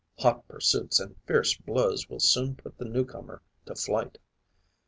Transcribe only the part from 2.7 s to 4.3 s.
the newcomer to flight.